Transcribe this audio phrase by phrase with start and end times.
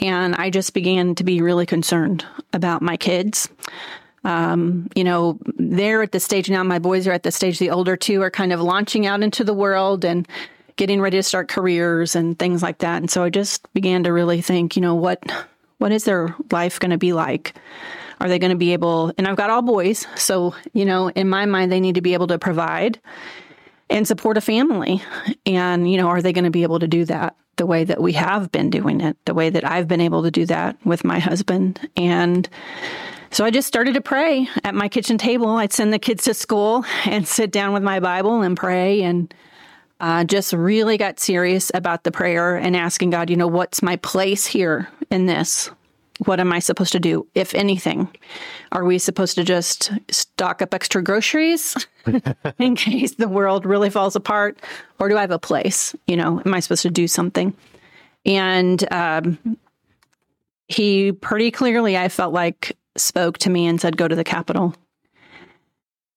[0.00, 3.48] And I just began to be really concerned about my kids.
[4.24, 7.70] Um, you know, they're at the stage now, my boys are at the stage, the
[7.70, 10.26] older two are kind of launching out into the world and
[10.76, 12.98] getting ready to start careers and things like that.
[12.98, 15.22] And so I just began to really think, you know, what
[15.78, 17.54] what is their life going to be like?
[18.20, 20.06] Are they going to be able, and I've got all boys.
[20.16, 22.98] So, you know, in my mind, they need to be able to provide
[23.88, 25.02] and support a family.
[25.46, 28.00] And, you know, are they going to be able to do that the way that
[28.00, 31.04] we have been doing it, the way that I've been able to do that with
[31.04, 31.88] my husband?
[31.96, 32.48] And
[33.30, 35.50] so I just started to pray at my kitchen table.
[35.50, 39.32] I'd send the kids to school and sit down with my Bible and pray and
[40.00, 43.96] uh, just really got serious about the prayer and asking God, you know, what's my
[43.96, 45.70] place here in this?
[46.24, 48.08] What am I supposed to do, if anything?
[48.72, 51.86] Are we supposed to just stock up extra groceries
[52.58, 54.58] in case the world really falls apart?
[54.98, 55.94] Or do I have a place?
[56.06, 57.54] You know, am I supposed to do something?
[58.26, 59.38] And um,
[60.66, 64.74] he pretty clearly, I felt like, spoke to me and said, Go to the Capitol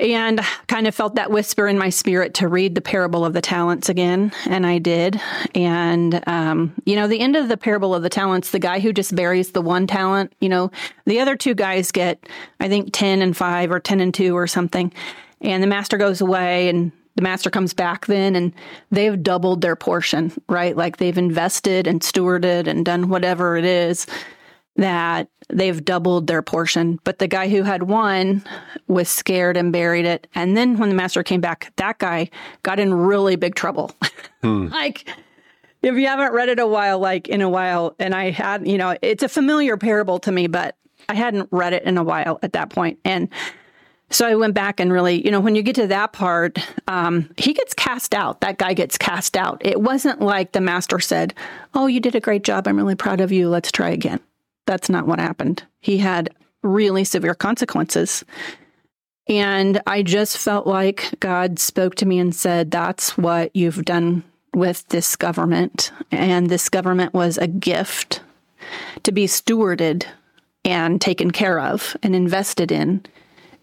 [0.00, 3.40] and kind of felt that whisper in my spirit to read the parable of the
[3.40, 5.20] talents again and i did.
[5.54, 8.92] And um, you know the end of the parable of the talents the guy who
[8.92, 10.70] just buries the one talent you know
[11.06, 12.28] the other two guys get
[12.60, 14.92] i think 10 and 5 or 10 and 2 or something.
[15.40, 18.52] And the master goes away and the master comes back then and
[18.90, 20.76] they've doubled their portion right?
[20.76, 24.06] Like they've invested and stewarded and done whatever it is
[24.76, 26.98] that they've doubled their portion.
[27.04, 28.42] But the guy who had one
[28.88, 30.26] was scared and buried it.
[30.34, 32.30] And then when the master came back, that guy
[32.62, 33.92] got in really big trouble.
[34.42, 34.66] Hmm.
[34.66, 35.08] like,
[35.80, 38.76] if you haven't read it a while, like in a while, and I had, you
[38.76, 40.76] know, it's a familiar parable to me, but
[41.08, 42.98] I hadn't read it in a while at that point.
[43.06, 43.30] And
[44.10, 46.58] so I went back and really, you know, when you get to that part,
[46.88, 48.42] um, he gets cast out.
[48.42, 49.62] That guy gets cast out.
[49.64, 51.32] It wasn't like the master said,
[51.74, 52.68] Oh, you did a great job.
[52.68, 53.48] I'm really proud of you.
[53.48, 54.20] Let's try again.
[54.66, 55.64] That's not what happened.
[55.80, 58.24] He had really severe consequences.
[59.26, 64.22] And I just felt like God spoke to me and said, That's what you've done
[64.54, 65.92] with this government.
[66.10, 68.20] And this government was a gift
[69.02, 70.06] to be stewarded
[70.64, 73.04] and taken care of and invested in.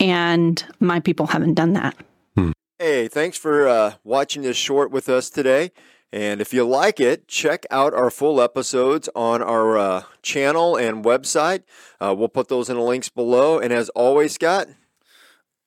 [0.00, 1.96] And my people haven't done that.
[2.36, 2.52] Hmm.
[2.78, 5.72] Hey, thanks for uh, watching this short with us today.
[6.14, 11.04] And if you like it, check out our full episodes on our uh, channel and
[11.04, 11.64] website.
[12.00, 13.58] Uh, we'll put those in the links below.
[13.58, 14.68] And as always, Scott,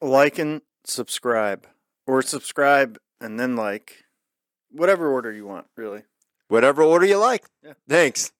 [0.00, 1.66] like and subscribe,
[2.06, 4.04] or subscribe and then like,
[4.70, 6.04] whatever order you want, really.
[6.48, 7.44] Whatever order you like.
[7.62, 7.74] Yeah.
[7.86, 8.32] Thanks.